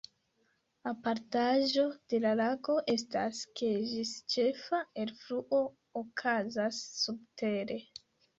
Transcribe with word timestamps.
Apartaĵo 0.91 1.83
de 2.13 2.19
la 2.23 2.31
lago 2.39 2.77
estas, 2.93 3.41
ke 3.61 3.69
ĝis 3.91 4.15
ĉefa 4.37 4.81
elfluo 5.05 5.61
okazas 6.03 6.81
subtere. 7.03 7.79